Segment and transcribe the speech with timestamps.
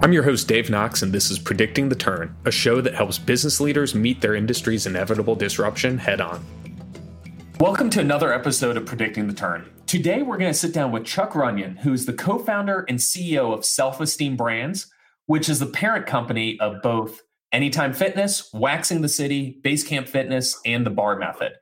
[0.00, 3.18] I'm your host, Dave Knox, and this is Predicting the Turn, a show that helps
[3.18, 6.46] business leaders meet their industry's inevitable disruption head on.
[7.58, 9.68] Welcome to another episode of Predicting the Turn.
[9.86, 13.00] Today, we're going to sit down with Chuck Runyon, who is the co founder and
[13.00, 14.88] CEO of Self Esteem Brands,
[15.26, 17.20] which is the parent company of both
[17.50, 21.54] Anytime Fitness, Waxing the City, Basecamp Fitness, and the Bar Method.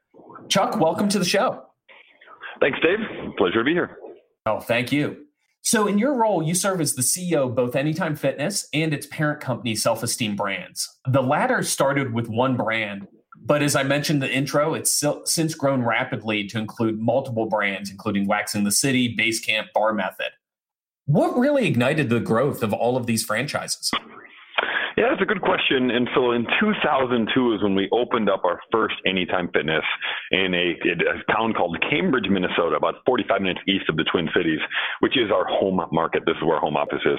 [0.49, 1.63] Chuck, welcome to the show.
[2.61, 2.99] Thanks, Dave.
[3.39, 3.97] Pleasure to be here.
[4.45, 5.26] Oh, thank you.
[5.67, 9.09] So, in your role, you serve as the CEO of both Anytime Fitness and its
[9.09, 10.89] parent company, Self Esteem Brands.
[11.11, 15.57] The latter started with one brand, but as I mentioned in the intro, it's since
[15.57, 20.31] grown rapidly to include multiple brands, including Waxing the City, Basecamp, Bar Method.
[21.07, 23.91] What really ignited the growth of all of these franchises?
[24.97, 25.91] Yeah, that's a good question.
[25.91, 29.85] And so in 2002 is when we opened up our first Anytime Fitness
[30.31, 34.31] in a, in a, town called Cambridge, Minnesota, about 45 minutes east of the Twin
[34.35, 34.61] Cities,
[35.01, 36.23] which is our home market.
[36.25, 37.19] This is where our home office is.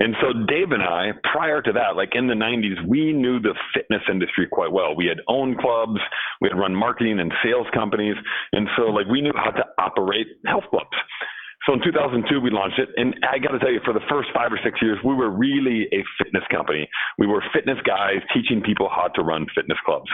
[0.00, 3.54] And so Dave and I, prior to that, like in the 90s, we knew the
[3.72, 4.96] fitness industry quite well.
[4.96, 6.00] We had owned clubs,
[6.40, 8.16] we had run marketing and sales companies,
[8.52, 10.96] and so like we knew how to operate health clubs.
[11.66, 12.88] So in 2002, we launched it.
[12.96, 15.30] And I got to tell you, for the first five or six years, we were
[15.30, 16.88] really a fitness company.
[17.18, 20.10] We were fitness guys teaching people how to run fitness clubs.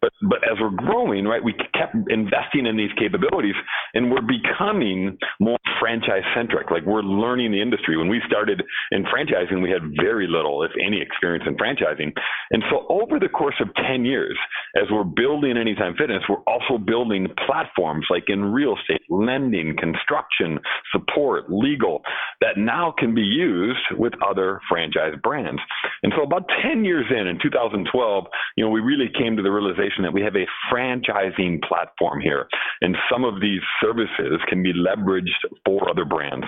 [0.00, 3.54] But, but as we're growing, right, we kept investing in these capabilities
[3.94, 6.70] and we're becoming more franchise centric.
[6.70, 7.96] Like we're learning the industry.
[7.96, 12.12] When we started in franchising, we had very little, if any, experience in franchising.
[12.50, 14.36] And so over the course of 10 years,
[14.76, 20.58] as we're building Anytime Fitness, we're also building platforms like in real estate, lending, construction,
[20.92, 22.02] support, legal,
[22.40, 25.60] that now can be used with other franchise brands.
[26.02, 28.24] And so about 10 years in, in 2012,
[28.56, 32.46] you know, we really came to the realization that we have a franchising platform here.
[32.80, 36.46] And some of these services can be leveraged for other brands.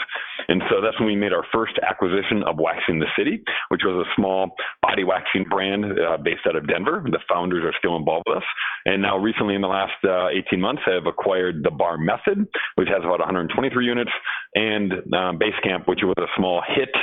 [0.49, 4.07] And so that's when we made our first acquisition of Waxing the City, which was
[4.07, 7.03] a small body waxing brand uh, based out of Denver.
[7.05, 8.49] The founders are still involved with us.
[8.87, 12.47] And now recently in the last uh, 18 months I have acquired the Bar Method,
[12.77, 14.11] which has about 123 units,
[14.55, 16.95] and um, Basecamp, which was a small HIIT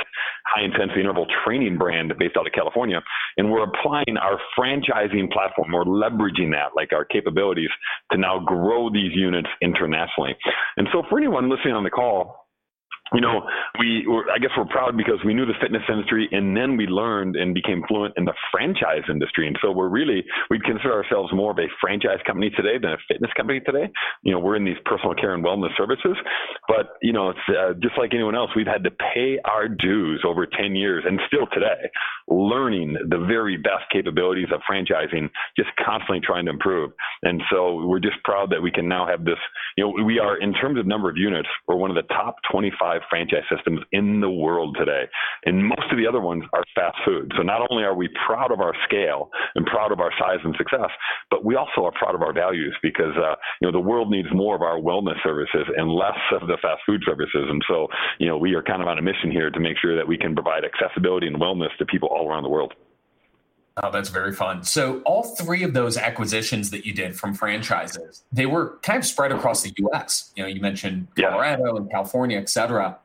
[0.46, 3.00] high intensity interval training brand based out of California.
[3.36, 7.70] And we're applying our franchising platform, we're leveraging that, like our capabilities,
[8.12, 10.36] to now grow these units internationally.
[10.76, 12.46] And so for anyone listening on the call,
[13.12, 13.42] you know,
[13.78, 16.86] we were, I guess we're proud because we knew the fitness industry and then we
[16.86, 19.46] learned and became fluent in the franchise industry.
[19.46, 22.98] And so we're really, we'd consider ourselves more of a franchise company today than a
[23.08, 23.90] fitness company today.
[24.22, 26.16] You know, we're in these personal care and wellness services,
[26.68, 30.22] but, you know, it's uh, just like anyone else, we've had to pay our dues
[30.26, 31.90] over 10 years and still today,
[32.28, 36.92] learning the very best capabilities of franchising, just constantly trying to improve.
[37.22, 39.38] And so we're just proud that we can now have this,
[39.76, 42.36] you know, we are, in terms of number of units, we're one of the top
[42.52, 45.04] 25 five franchise systems in the world today.
[45.44, 47.32] And most of the other ones are fast food.
[47.36, 50.54] So not only are we proud of our scale and proud of our size and
[50.56, 50.90] success,
[51.30, 54.28] but we also are proud of our values because, uh, you know, the world needs
[54.32, 57.46] more of our wellness services and less of the fast food services.
[57.48, 57.88] And so,
[58.18, 60.18] you know, we are kind of on a mission here to make sure that we
[60.18, 62.74] can provide accessibility and wellness to people all around the world.
[63.82, 64.62] Oh, that's very fun.
[64.62, 69.06] So all three of those acquisitions that you did from franchises, they were kind of
[69.06, 70.32] spread across the U.S.
[70.36, 71.80] You know, you mentioned Colorado yeah.
[71.80, 72.98] and California, et cetera.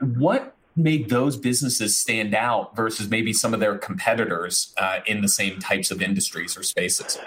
[0.00, 5.28] What made those businesses stand out versus maybe some of their competitors uh, in the
[5.28, 7.18] same types of industries or spaces?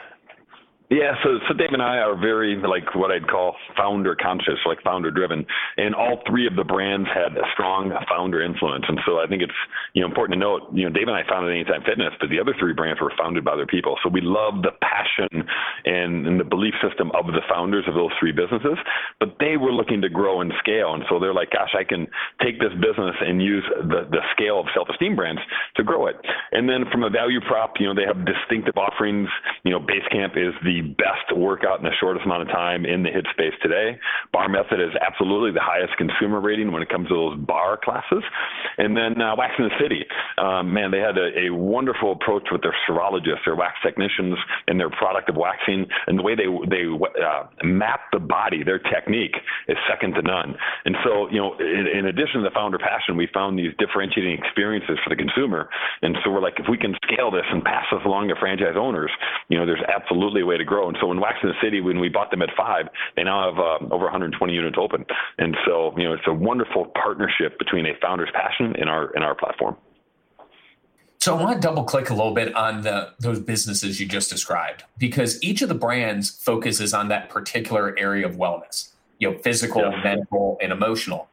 [0.89, 4.77] Yeah, so so Dave and I are very like what I'd call founder conscious, like
[4.83, 5.43] founder driven,
[5.77, 8.85] and all three of the brands had a strong founder influence.
[8.87, 9.59] And so I think it's
[9.95, 12.39] you know important to note, you know, Dave and I founded Anytime Fitness, but the
[12.39, 13.97] other three brands were founded by other people.
[14.03, 15.49] So we love the passion
[15.85, 18.77] and, and the belief system of the founders of those three businesses,
[19.19, 22.05] but they were looking to grow and scale, and so they're like, gosh, I can
[22.45, 25.41] take this business and use the the scale of self esteem brands
[25.77, 26.15] to grow it.
[26.53, 29.29] And then from a value prop, you know, they have distinctive offerings.
[29.65, 33.09] You know, Basecamp is the best workout in the shortest amount of time in the
[33.09, 33.99] HIIT space today.
[34.31, 38.23] Bar Method is absolutely the highest consumer rating when it comes to those bar classes.
[38.77, 40.05] And then uh, Waxing the City,
[40.37, 44.37] um, man, they had a, a, wonderful approach with their cerologists, their wax technicians,
[44.67, 48.79] and their product of waxing, and the way they they uh, map the body, their
[48.79, 49.35] technique
[49.67, 50.55] is second to none.
[50.85, 54.37] And so, you know, in, in addition to the founder passion, we found these differentiating
[54.37, 55.69] experiences for the consumer.
[56.01, 58.75] And so we're like, if we can scale this and pass this along to franchise
[58.77, 59.11] owners,
[59.49, 60.87] you know, there's absolutely a way to grow.
[60.89, 63.59] And so in Waxing the City, when we bought them at five, they now have
[63.59, 65.05] uh, over 120 units open.
[65.37, 69.23] And so, you know, it's a wonderful partnership between a founder's passion and our and
[69.23, 69.77] our platform.
[71.19, 74.29] So I want to double click a little bit on the those businesses you just
[74.29, 78.89] described because each of the brands focuses on that particular area of wellness,
[79.19, 80.03] you know, physical, yeah.
[80.03, 81.27] mental, and emotional.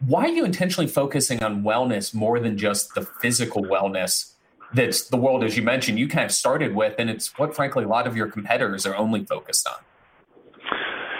[0.00, 4.32] why are you intentionally focusing on wellness more than just the physical wellness
[4.74, 7.84] that's the world, as you mentioned, you kind of started with, and it's what, frankly,
[7.84, 9.76] a lot of your competitors are only focused on?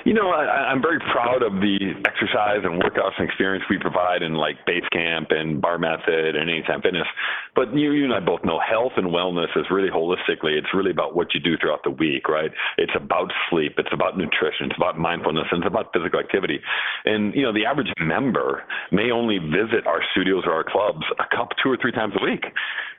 [0.04, 4.22] You know, I, I'm very proud of the exercise and workouts and experience we provide
[4.22, 7.06] in like Basecamp and Bar Method and Anytime Fitness.
[7.54, 10.58] But you, you and I both know health and wellness is really holistically.
[10.58, 12.50] It's really about what you do throughout the week, right?
[12.78, 13.74] It's about sleep.
[13.78, 14.66] It's about nutrition.
[14.70, 16.58] It's about mindfulness, and it's about physical activity.
[17.04, 21.36] And you know, the average member may only visit our studios or our clubs a
[21.36, 22.44] couple, two or three times a week.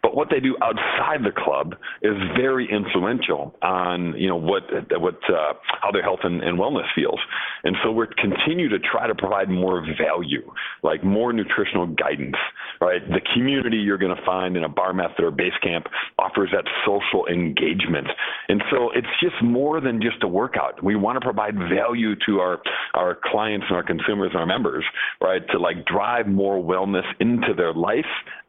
[0.02, 4.64] But what they do outside the club is very influential on you know what
[5.00, 7.20] what uh, how their health and, and wellness feels.
[7.64, 10.52] And so we're continue to try to provide more value,
[10.84, 12.36] like more nutritional guidance,
[12.82, 13.02] right?
[13.08, 15.88] The community you're going to find in a bar method or base camp
[16.20, 18.08] offers that social engagement.
[18.50, 20.84] And so it's just more than just a workout.
[20.84, 22.60] We want to provide value to our,
[22.94, 24.84] our clients and our consumers and our members,
[25.22, 25.42] right?
[25.52, 28.06] To like drive more wellness into their life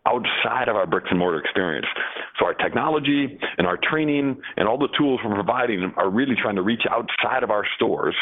[0.06, 1.86] outside of our bricks and mortar experience.
[2.38, 6.56] So our technology and our training and all the tools we're providing are really trying
[6.56, 8.14] to reach outside of our stores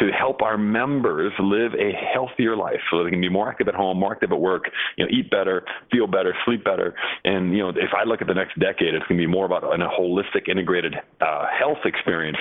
[0.00, 3.74] to help our members live a healthier life so they can be more active at
[3.74, 4.64] home, more active at work,
[4.96, 6.94] you know, eat better, feel better, sleep better.
[7.24, 9.46] And, you know, if I look at the next decade, it's going to be more
[9.46, 12.38] about a holistic, integrated uh, health experience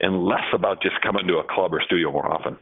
[0.00, 2.58] and less about just coming to a club or studio more often.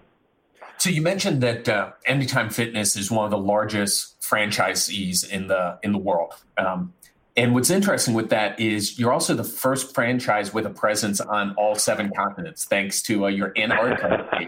[0.82, 5.78] So you mentioned that uh, Anytime Fitness is one of the largest franchisees in the
[5.84, 6.34] in the world.
[6.58, 6.92] Um,
[7.36, 11.54] and what's interesting with that is you're also the first franchise with a presence on
[11.54, 14.26] all seven continents, thanks to uh, your Antarctica.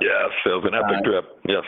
[0.00, 1.38] yes, it was an epic uh, trip.
[1.46, 1.64] Yes.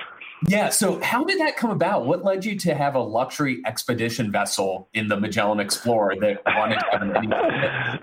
[0.47, 0.71] Yeah.
[0.71, 2.07] So, how did that come about?
[2.07, 6.77] What led you to have a luxury expedition vessel in the Magellan Explorer that wanted
[6.77, 8.01] to have an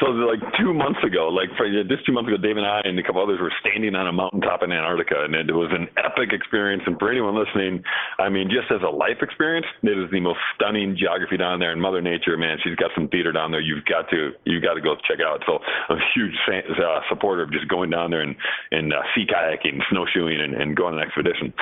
[0.00, 2.98] so like two months ago, like for just two months ago, Dave and I and
[2.98, 6.30] a couple others were standing on a mountaintop in Antarctica, and it was an epic
[6.32, 6.82] experience.
[6.86, 7.82] And for anyone listening,
[8.18, 11.72] I mean, just as a life experience, it is the most stunning geography down there.
[11.72, 13.60] And Mother Nature, man, she's got some theater down there.
[13.60, 15.42] You've got to you've got to go check it out.
[15.46, 15.58] So
[15.88, 18.36] I'm a huge uh, supporter of just going down there and
[18.70, 21.52] and uh, sea kayaking, snowshoeing, and, and going on an expedition.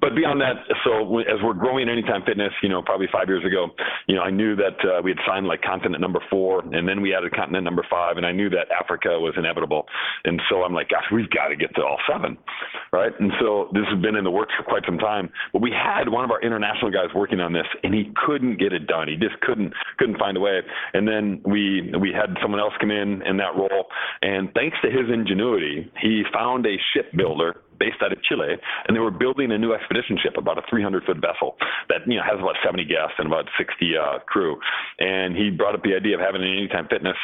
[0.00, 3.68] But beyond that, so as we're growing Anytime Fitness, you know, probably five years ago,
[4.06, 7.00] you know, I knew that uh, we had signed like continent number four, and then
[7.00, 9.86] we added continent number five, and I knew that Africa was inevitable.
[10.24, 12.36] And so I'm like, gosh, we've got to get to all seven,
[12.92, 13.12] right?
[13.18, 15.30] And so this has been in the works for quite some time.
[15.52, 18.72] But we had one of our international guys working on this, and he couldn't get
[18.72, 19.08] it done.
[19.08, 20.60] He just couldn't couldn't find a way.
[20.94, 23.86] And then we we had someone else come in in that role,
[24.22, 28.56] and thanks to his ingenuity, he found a shipbuilder based out of Chile,
[28.86, 31.56] and they were building a new expedition ship, about a 300 foot vessel
[31.88, 34.56] that you know has about 70 guests and about 60 uh, crew.
[34.98, 37.16] And he brought up the idea of having an Anytime Fitness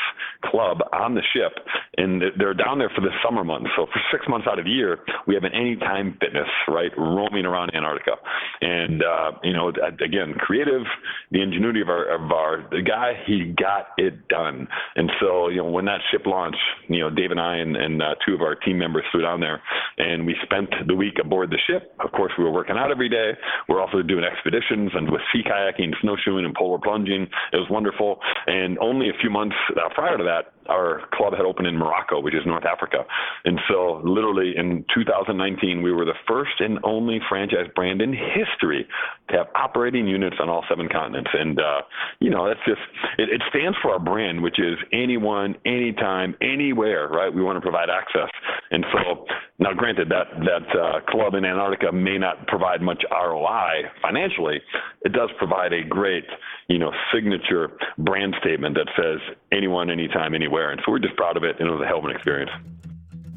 [0.45, 1.53] club on the ship,
[1.97, 3.71] and they're down there for the summer months.
[3.77, 7.47] So for six months out of the year, we have an Anytime Fitness right roaming
[7.47, 8.17] around Antarctica.
[8.61, 10.83] And uh, you know, again, creative,
[11.31, 14.69] the ingenuity of our of our the guy, he got it done.
[14.97, 16.59] And so you know, when that ship launched,
[16.89, 19.41] you know, Dave and I and, and uh, two of our team members flew down
[19.41, 19.63] there,
[19.99, 21.95] and we spent the week aboard the ship.
[22.01, 23.33] Of course, we were working out every day.
[23.69, 27.29] We're also doing expeditions and with sea kayaking, snowshoeing, and polar plunging.
[27.53, 28.19] It was wonderful.
[28.47, 32.21] And only a few months uh, prior to that, our club had opened in Morocco,
[32.21, 33.05] which is North Africa.
[33.45, 38.87] And so, literally in 2019, we were the first and only franchise brand in history
[39.31, 41.31] to have operating units on all seven continents.
[41.33, 41.83] And, uh,
[42.21, 42.81] you know, that's just,
[43.19, 47.33] it, it stands for our brand, which is anyone, anytime, anywhere, right?
[47.33, 48.31] We want to provide access.
[48.71, 49.27] And so,
[49.59, 54.61] now granted, that, that uh, club in Antarctica may not provide much ROI financially,
[55.05, 56.25] it does provide a great,
[56.69, 59.19] you know, signature brand statement that says
[59.51, 60.71] anyone, anytime, anywhere.
[60.71, 62.51] And so we're just proud of it, and it was a hell of an experience.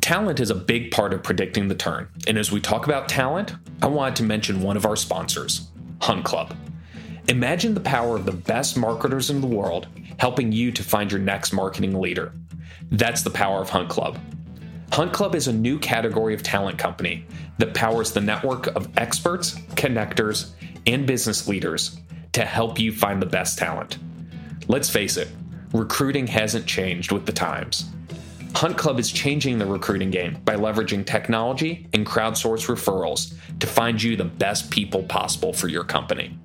[0.01, 2.07] Talent is a big part of predicting the turn.
[2.27, 5.67] And as we talk about talent, I wanted to mention one of our sponsors,
[6.01, 6.55] Hunt Club.
[7.27, 9.87] Imagine the power of the best marketers in the world
[10.19, 12.33] helping you to find your next marketing leader.
[12.91, 14.19] That's the power of Hunt Club.
[14.91, 17.25] Hunt Club is a new category of talent company
[17.57, 20.51] that powers the network of experts, connectors,
[20.87, 21.99] and business leaders
[22.33, 23.97] to help you find the best talent.
[24.67, 25.29] Let's face it,
[25.73, 27.85] recruiting hasn't changed with the times.
[28.55, 34.01] Hunt Club is changing the recruiting game by leveraging technology and crowdsource referrals to find
[34.01, 36.37] you the best people possible for your company.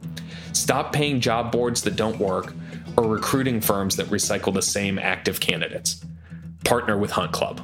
[0.52, 2.52] Stop paying job boards that don't work
[2.96, 6.04] or recruiting firms that recycle the same active candidates.
[6.64, 7.60] Partner with Hunt Club.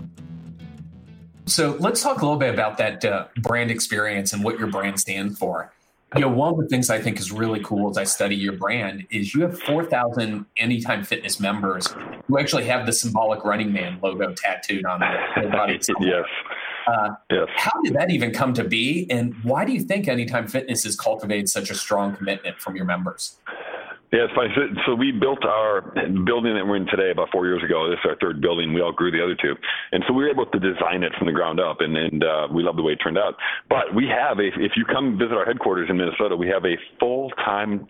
[1.47, 5.01] So let's talk a little bit about that uh, brand experience and what your brand
[5.01, 5.73] stands for
[6.15, 8.53] you know, one of the things I think is really cool as I study your
[8.53, 11.89] brand is you have 4,000 Anytime Fitness members
[12.27, 15.81] who actually have the symbolic Running Man logo tattooed on their body.
[16.01, 16.25] yes.
[16.87, 17.49] Uh, yes.
[17.57, 19.11] How did that even come to be?
[19.11, 22.85] And why do you think Anytime Fitness has cultivated such a strong commitment from your
[22.85, 23.39] members?
[24.13, 24.51] Yeah, it's funny.
[24.55, 25.83] So, so, we built our
[26.25, 27.91] building that we're in today about four years ago.
[27.91, 28.73] This is our third building.
[28.73, 29.55] We all grew the other two,
[29.91, 32.47] and so we were able to design it from the ground up, and, and uh,
[32.53, 33.35] we love the way it turned out.
[33.69, 36.79] But we have a, if you come visit our headquarters in Minnesota, we have a
[37.01, 37.85] full-time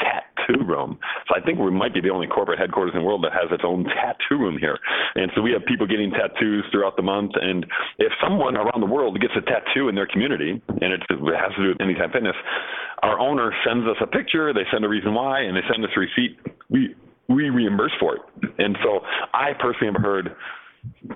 [0.46, 0.98] tattoo room.
[1.28, 3.50] So I think we might be the only corporate headquarters in the world that has
[3.50, 4.78] its own tattoo room here.
[5.14, 7.32] And so we have people getting tattoos throughout the month.
[7.40, 7.66] And
[7.98, 11.62] if someone around the world gets a tattoo in their community, and it has to
[11.62, 12.36] do with Anytime Fitness,
[13.02, 15.90] our owner sends us a picture, they send a reason why, and they send us
[15.96, 16.38] a receipt.
[16.70, 16.94] We
[17.28, 18.22] we reimburse for it.
[18.58, 19.00] And so
[19.34, 20.36] I personally have heard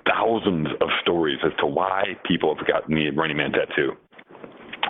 [0.05, 3.93] thousands of stories as to why people have gotten the Running Man tattoo.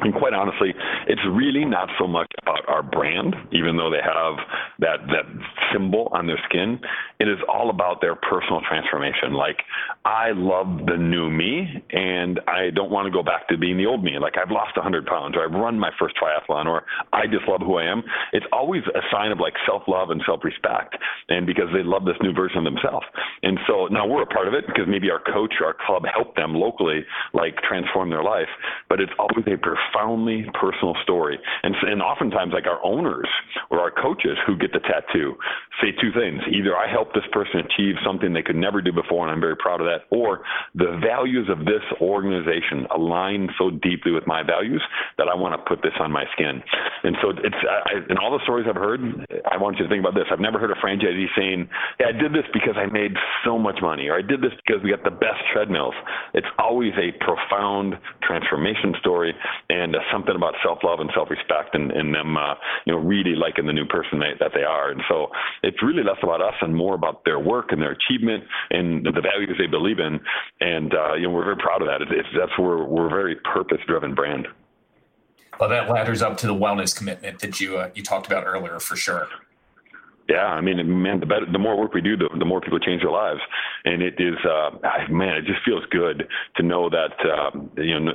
[0.01, 0.73] And quite honestly,
[1.07, 4.35] it's really not so much about our brand, even though they have
[4.79, 5.25] that that
[5.71, 6.79] symbol on their skin.
[7.19, 9.33] It is all about their personal transformation.
[9.33, 9.61] Like
[10.03, 13.85] I love the new me, and I don't want to go back to being the
[13.85, 14.17] old me.
[14.19, 17.61] Like I've lost 100 pounds, or I've run my first triathlon, or I just love
[17.61, 18.03] who I am.
[18.33, 20.97] It's always a sign of like self-love and self-respect,
[21.29, 23.05] and because they love this new version of themselves.
[23.43, 26.03] And so now we're a part of it because maybe our coach or our club
[26.11, 28.49] helped them locally, like transform their life.
[28.89, 29.57] But it's always a
[29.91, 31.39] profoundly personal story.
[31.63, 33.27] And, and oftentimes, like our owners
[33.69, 35.35] or our coaches who get the tattoo
[35.81, 36.41] say two things.
[36.51, 39.55] Either I helped this person achieve something they could never do before, and I'm very
[39.55, 40.43] proud of that, or
[40.75, 44.81] the values of this organization align so deeply with my values
[45.17, 46.61] that I want to put this on my skin.
[47.03, 49.01] And so it's, I, in all the stories I've heard,
[49.49, 50.25] I want you to think about this.
[50.31, 51.69] I've never heard a franchisee saying,
[51.99, 53.13] yeah, I did this because I made
[53.45, 55.95] so much money, or I did this because we got the best treadmills.
[56.33, 59.33] It's always a profound transformation story
[59.71, 63.65] and uh, something about self-love and self-respect and, and them, uh, you know, really liking
[63.71, 64.87] the new person they, that they are.
[64.93, 65.15] And so
[65.67, 69.23] it's really less about us and more about their work and their achievement and the
[69.31, 70.19] values they believe in.
[70.59, 71.99] And, uh, you know, we're very proud of that.
[72.03, 74.47] It's, it's, that's where we're a very purpose-driven brand.
[75.59, 78.79] Well, that ladders up to the wellness commitment that you uh, you talked about earlier,
[78.79, 79.27] for sure.
[80.29, 82.79] Yeah, I mean, man, the better, the more work we do, the, the more people
[82.79, 83.41] change their lives,
[83.83, 84.69] and it is, uh,
[85.09, 88.13] man, it just feels good to know that, um, you know,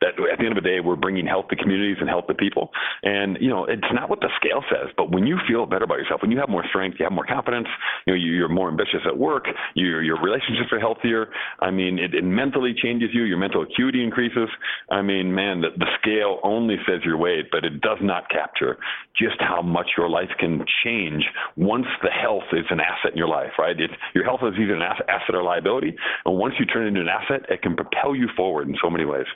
[0.00, 2.34] that at the end of the day, we're bringing health to communities and health to
[2.34, 2.70] people,
[3.02, 5.98] and you know, it's not what the scale says, but when you feel better about
[5.98, 7.68] yourself, when you have more strength, you have more confidence,
[8.06, 11.28] you know, you're more ambitious at work, your your relationships are healthier.
[11.60, 14.48] I mean, it, it mentally changes you, your mental acuity increases.
[14.90, 18.78] I mean, man, the, the scale only says your weight, but it does not capture
[19.20, 21.24] just how much your life can change
[21.58, 23.78] once the health is an asset in your life, right?
[23.80, 25.96] It's, your health is either an asset or liability.
[26.24, 28.88] And once you turn it into an asset, it can propel you forward in so
[28.88, 29.26] many ways.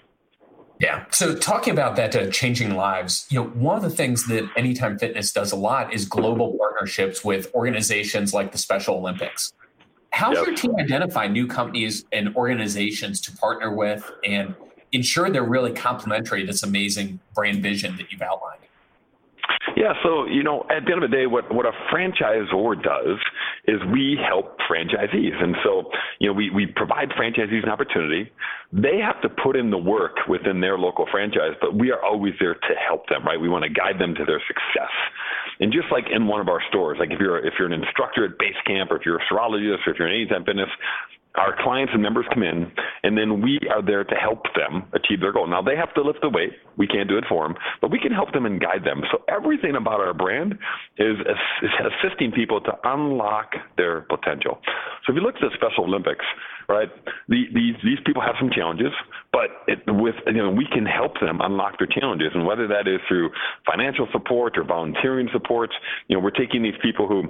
[0.78, 1.04] Yeah.
[1.10, 5.00] So talking about that uh, changing lives, you know, one of the things that Anytime
[5.00, 9.52] Fitness does a lot is global partnerships with organizations like the Special Olympics.
[10.10, 10.46] How yep.
[10.46, 14.54] your team identify new companies and organizations to partner with and
[14.92, 18.60] ensure they're really complementary to this amazing brand vision that you've outlined?
[19.76, 23.18] Yeah, so you know, at the end of the day, what what a franchisor does
[23.66, 25.84] is we help franchisees, and so
[26.18, 28.30] you know, we we provide franchisees an opportunity.
[28.72, 32.34] They have to put in the work within their local franchise, but we are always
[32.40, 33.40] there to help them, right?
[33.40, 34.92] We want to guide them to their success.
[35.60, 38.24] And just like in one of our stores, like if you're if you're an instructor
[38.24, 40.70] at base camp, or if you're a cerologist, or if you're an anytime fitness,
[41.36, 42.70] our clients and members come in,
[43.02, 45.46] and then we are there to help them achieve their goal.
[45.46, 46.52] Now, they have to lift the weight.
[46.76, 49.02] We can't do it for them, but we can help them and guide them.
[49.10, 50.52] So, everything about our brand
[50.98, 51.16] is,
[51.62, 54.60] is assisting people to unlock their potential.
[55.06, 56.24] So, if you look at the Special Olympics,
[56.68, 56.88] right,
[57.28, 58.92] the, these, these people have some challenges,
[59.32, 62.28] but it, with, you know, we can help them unlock their challenges.
[62.34, 63.30] And whether that is through
[63.64, 65.70] financial support or volunteering support,
[66.08, 67.24] you know, we're taking these people who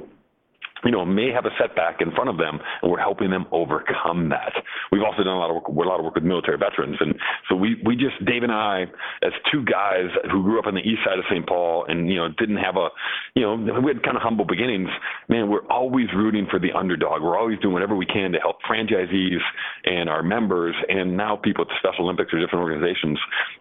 [0.85, 4.29] you know, may have a setback in front of them, and we're helping them overcome
[4.31, 4.53] that.
[4.91, 7.15] We've also done a lot of work, a lot of work with military veterans, and
[7.49, 8.85] so we we just Dave and I,
[9.23, 11.47] as two guys who grew up on the east side of St.
[11.47, 12.89] Paul, and you know, didn't have a,
[13.35, 14.89] you know, we had kind of humble beginnings.
[15.29, 17.23] Man, we're always rooting for the underdog.
[17.23, 19.41] We're always doing whatever we can to help franchisees
[19.85, 23.19] and our members, and now people at the Special Olympics or different organizations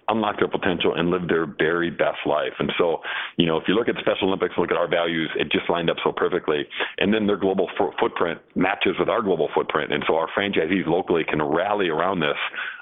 [0.08, 2.54] unlock their potential and live their very best life.
[2.60, 3.00] And so,
[3.38, 5.90] you know, if you look at Special Olympics, look at our values, it just lined
[5.90, 6.68] up so perfectly.
[6.98, 9.92] And and then their global f- footprint matches with our global footprint.
[9.92, 12.38] And so our franchisees locally can rally around this,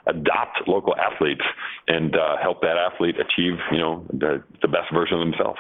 [0.06, 1.42] adopt local athletes,
[1.88, 5.58] and uh, help that athlete achieve, you know, the, the best version of themselves.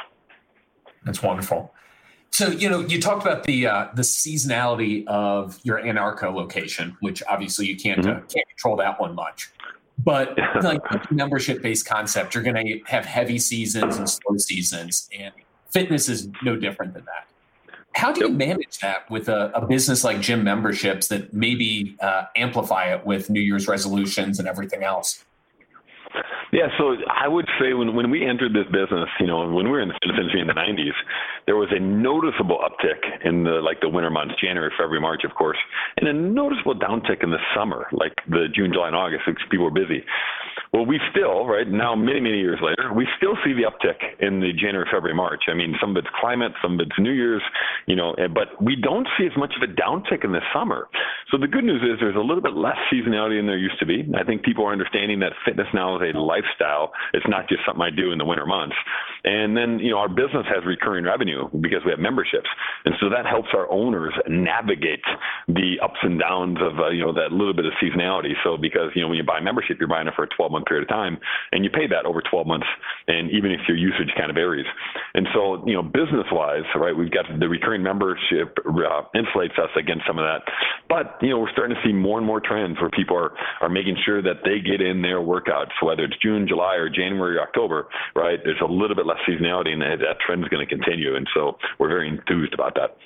[1.03, 1.73] That's wonderful.
[2.29, 7.23] So you know, you talked about the uh, the seasonality of your Antarctica location, which
[7.27, 8.23] obviously you can't mm-hmm.
[8.23, 9.49] uh, can't control that one much.
[9.97, 15.33] But like membership based concept, you're going to have heavy seasons and slow seasons, and
[15.71, 17.27] fitness is no different than that.
[17.95, 22.25] How do you manage that with a, a, business like gym memberships that maybe uh,
[22.35, 25.25] amplify it with New Year's resolutions and everything else?
[26.51, 29.69] Yeah, so I would say when, when we entered this business, you know, when we
[29.69, 30.97] were in the fitness industry in the 90s,
[31.45, 35.35] there was a noticeable uptick in the like the winter months, January, February, March, of
[35.35, 35.57] course,
[35.97, 39.65] and a noticeable downtick in the summer, like the June, July, and August, because people
[39.65, 40.03] were busy.
[40.73, 44.39] Well, we still, right now, many, many years later, we still see the uptick in
[44.39, 45.43] the January, February, March.
[45.47, 47.41] I mean, some of it's climate, some of it's New Year's,
[47.87, 50.87] you know, eh, but we don't see as much of a downtick in the summer.
[51.31, 53.85] So the good news is there's a little bit less seasonality than there used to
[53.85, 54.01] be.
[54.17, 56.91] I think people are understanding that fitness now is a lifestyle.
[57.13, 58.75] It's not just something I do in the winter months.
[59.23, 62.49] And then, you know, our business has recurring revenue because we have memberships.
[62.85, 65.05] And so that helps our owners navigate
[65.47, 68.33] the ups and downs of, uh, you know, that little bit of seasonality.
[68.43, 70.51] So because, you know, when you buy a membership, you're buying it for a 12
[70.51, 71.19] month period of time
[71.51, 72.67] and you pay that over 12 months.
[73.07, 74.65] And even if your usage kind of varies.
[75.13, 79.69] And so, you know, business wise, right, we've got the recurring membership uh, insulates us
[79.77, 80.41] against some of that.
[80.87, 83.69] But, you know, we're starting to see more and more trends where people are, are
[83.69, 85.71] making sure that they get in their workouts.
[85.81, 89.73] Whether it's June, July, or January, or October, right, there's a little bit less seasonality
[89.73, 91.15] and that, that trend is going to continue.
[91.15, 92.97] And so we're very enthused about that.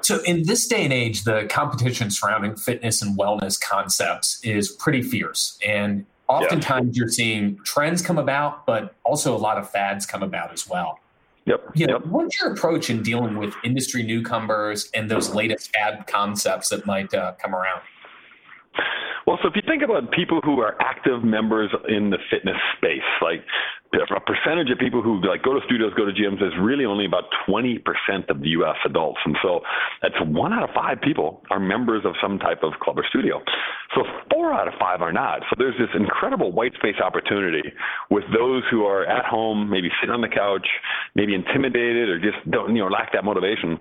[0.00, 5.02] So, in this day and age, the competition surrounding fitness and wellness concepts is pretty
[5.02, 5.58] fierce.
[5.66, 7.00] And oftentimes yeah.
[7.00, 10.98] you're seeing trends come about, but also a lot of fads come about as well.
[11.46, 11.70] Yep.
[11.74, 12.06] You know, yep.
[12.06, 17.12] What's your approach in dealing with industry newcomers and those latest fad concepts that might
[17.12, 17.80] uh, come around?
[19.26, 23.00] Well, so if you think about people who are active members in the fitness space,
[23.20, 23.44] like
[23.92, 27.04] a percentage of people who like go to studios, go to gyms is really only
[27.04, 27.78] about 20%
[28.28, 28.76] of the U.S.
[28.84, 29.60] adults, and so
[30.00, 33.40] that's one out of five people are members of some type of club or studio.
[33.94, 35.40] So four out of five are not.
[35.50, 37.62] So there's this incredible white space opportunity
[38.10, 40.66] with those who are at home, maybe sitting on the couch,
[41.14, 43.78] maybe intimidated or just don't you know lack that motivation.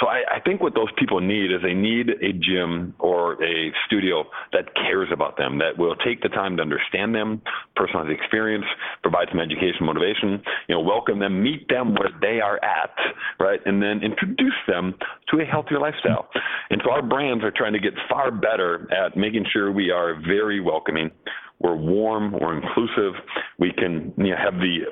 [0.00, 3.70] So I, I think what those people need is they need a gym or a
[3.86, 7.40] studio that cares about them, that will take the time to understand them,
[7.78, 8.64] personalize the experience,
[9.02, 12.94] provide some education, motivation, you know, welcome them, meet them where they are at,
[13.40, 14.94] right, and then introduce them
[15.30, 16.28] to a healthier lifestyle.
[16.70, 20.20] And so our brands are trying to get far better at making sure we are
[20.20, 21.10] very welcoming.
[21.58, 23.14] We're warm, we're inclusive.
[23.58, 24.86] We can you know, have the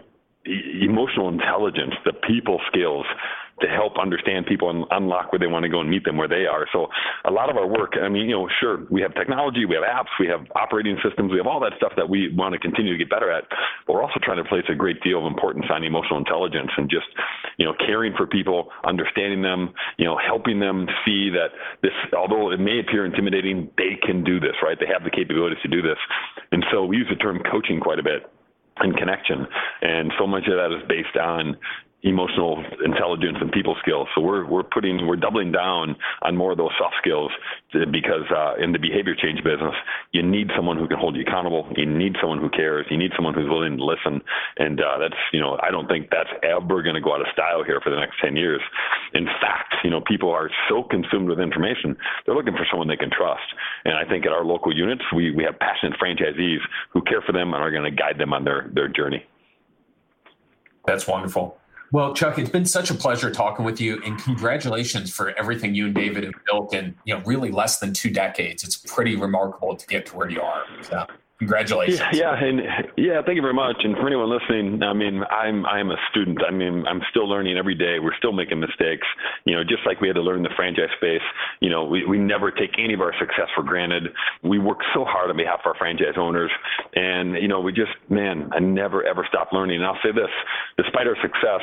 [0.44, 3.04] emotional intelligence, the people skills
[3.60, 6.28] to help understand people and unlock where they want to go and meet them where
[6.28, 6.66] they are.
[6.72, 6.88] So
[7.24, 9.84] a lot of our work, I mean, you know, sure, we have technology, we have
[9.84, 12.92] apps, we have operating systems, we have all that stuff that we want to continue
[12.92, 13.44] to get better at.
[13.86, 16.88] But we're also trying to place a great deal of importance on emotional intelligence and
[16.90, 17.06] just,
[17.58, 21.50] you know, caring for people, understanding them, you know, helping them see that
[21.82, 24.78] this, although it may appear intimidating, they can do this, right?
[24.78, 25.98] They have the capabilities to do this.
[26.52, 28.30] And so we use the term coaching quite a bit
[28.78, 29.46] and connection.
[29.82, 31.56] And so much of that is based on
[32.02, 34.08] emotional intelligence and people skills.
[34.14, 37.30] So we're we're putting we're doubling down on more of those soft skills
[37.72, 39.74] because uh, in the behavior change business,
[40.12, 41.68] you need someone who can hold you accountable.
[41.76, 42.86] You need someone who cares.
[42.90, 44.22] You need someone who's willing to listen.
[44.56, 47.26] And uh, that's you know I don't think that's ever going to go out of
[47.32, 48.60] style here for the next ten years.
[49.12, 52.96] In fact, you know people are so consumed with information, they're looking for someone they
[52.96, 53.44] can trust.
[53.84, 56.60] And I think at our local units, we we have passionate franchisees
[56.92, 59.26] who care for them and are going to guide them on their their journey.
[60.86, 61.59] That's wonderful.
[61.92, 65.86] Well, Chuck, it's been such a pleasure talking with you, and congratulations for everything you
[65.86, 68.62] and David have built in you know really less than two decades.
[68.62, 70.64] It's pretty remarkable to get to where you are.
[70.82, 71.06] So,
[71.40, 71.98] congratulations.
[72.12, 72.60] Yeah, yeah, and
[72.96, 73.76] yeah, thank you very much.
[73.82, 76.38] And for anyone listening, I mean, I'm I'm a student.
[76.46, 77.98] I mean, I'm still learning every day.
[77.98, 79.06] We're still making mistakes.
[79.44, 81.26] You know, just like we had to learn the franchise space.
[81.60, 84.12] You know, we we never take any of our success for granted.
[84.44, 86.52] We work so hard on behalf of our franchise owners,
[86.94, 89.76] and you know, we just man, I never ever stop learning.
[89.76, 90.30] And I'll say this:
[90.90, 91.62] despite our success,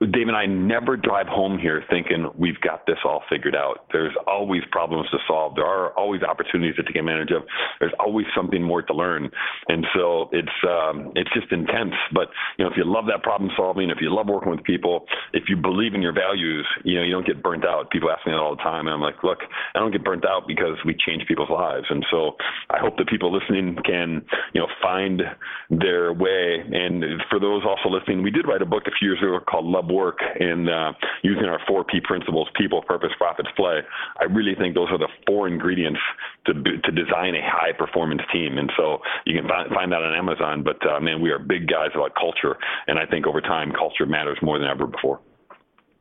[0.00, 3.86] Dave and I never drive home here thinking we've got this all figured out.
[3.90, 5.56] There's always problems to solve.
[5.56, 7.42] There are always opportunities to take advantage of.
[7.80, 9.28] There's always something more to learn,
[9.66, 11.94] and so it's um, it's just intense.
[12.14, 15.04] But you know, if you love that problem solving, if you love working with people,
[15.32, 17.90] if you believe in your values, you know, you don't get burnt out.
[17.90, 19.38] People ask me that all the time, and I'm like, look,
[19.74, 21.86] I don't get burnt out because we change people's lives.
[21.90, 22.36] And so
[22.70, 24.22] I hope that people listening can
[24.54, 25.22] you know find
[25.70, 26.62] their way.
[26.70, 29.64] And for those also listening, we did write a book a few years ago called
[29.64, 33.80] Love work in uh, using our four P principles: people, purpose, profits, play.
[34.20, 36.00] I really think those are the four ingredients
[36.46, 38.58] to to design a high performance team.
[38.58, 40.62] And so you can find, find that on Amazon.
[40.62, 44.06] But uh, man, we are big guys about culture, and I think over time, culture
[44.06, 45.20] matters more than ever before.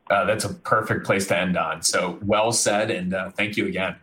[0.10, 1.82] Uh, that's a perfect place to end on.
[1.82, 3.95] So well said, and uh, thank you again.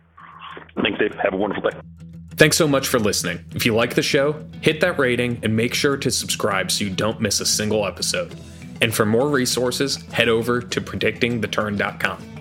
[0.81, 1.15] Thanks, Dave.
[1.15, 1.77] Have a wonderful day.
[2.37, 3.43] Thanks so much for listening.
[3.55, 6.89] If you like the show, hit that rating and make sure to subscribe so you
[6.89, 8.35] don't miss a single episode.
[8.81, 12.34] And for more resources, head over to predictingtheturn.com.